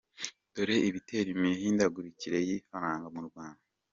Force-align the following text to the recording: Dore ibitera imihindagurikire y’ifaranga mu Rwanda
Dore 0.53 0.75
ibitera 0.89 1.27
imihindagurikire 1.35 2.37
y’ifaranga 2.47 3.07
mu 3.15 3.21
Rwanda 3.27 3.63